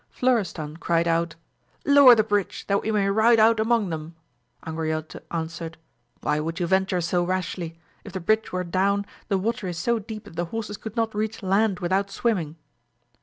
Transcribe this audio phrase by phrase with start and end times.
[0.09, 1.35] Florestan cried out,
[1.85, 4.15] lower the bridge, that we may ride out among them!
[4.65, 5.77] Angriote answered.
[6.21, 9.77] Why would you venture so rashly 1 if the bridge were down, the water is
[9.77, 12.55] so deep that the horses could not reach land with out swimming.